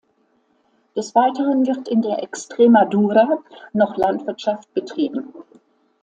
[0.95, 3.37] Des Weiteren wird in der Extremadura
[3.73, 5.31] noch Landwirtschaft betrieben.